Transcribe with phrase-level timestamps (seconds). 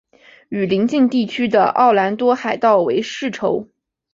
[0.49, 3.69] 与邻近地区的奥兰多海盗为世仇。